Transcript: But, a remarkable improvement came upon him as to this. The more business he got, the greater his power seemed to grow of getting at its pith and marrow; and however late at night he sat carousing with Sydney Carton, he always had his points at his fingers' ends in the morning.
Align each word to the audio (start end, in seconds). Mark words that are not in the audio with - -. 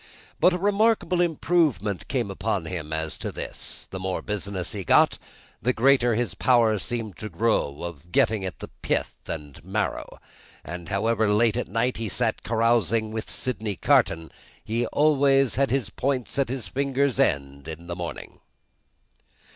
But, 0.39 0.53
a 0.53 0.57
remarkable 0.57 1.21
improvement 1.21 2.07
came 2.07 2.31
upon 2.31 2.65
him 2.65 2.91
as 2.91 3.19
to 3.19 3.31
this. 3.31 3.87
The 3.91 3.99
more 3.99 4.23
business 4.23 4.71
he 4.71 4.83
got, 4.83 5.19
the 5.61 5.73
greater 5.73 6.15
his 6.15 6.33
power 6.33 6.79
seemed 6.79 7.17
to 7.17 7.29
grow 7.29 7.83
of 7.83 8.11
getting 8.11 8.43
at 8.43 8.55
its 8.63 8.73
pith 8.81 9.15
and 9.27 9.63
marrow; 9.63 10.17
and 10.63 10.89
however 10.89 11.31
late 11.31 11.55
at 11.55 11.67
night 11.67 11.97
he 11.97 12.09
sat 12.09 12.41
carousing 12.41 13.11
with 13.11 13.29
Sydney 13.29 13.75
Carton, 13.75 14.31
he 14.63 14.87
always 14.87 15.53
had 15.53 15.69
his 15.69 15.91
points 15.91 16.39
at 16.39 16.49
his 16.49 16.67
fingers' 16.67 17.19
ends 17.19 17.69
in 17.69 17.85
the 17.85 17.95
morning. 17.95 18.39